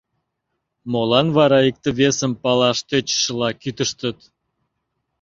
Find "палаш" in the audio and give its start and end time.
2.41-2.77